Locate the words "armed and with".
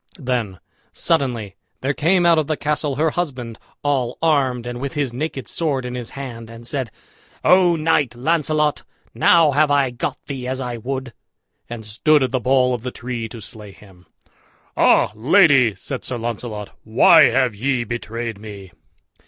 4.19-4.93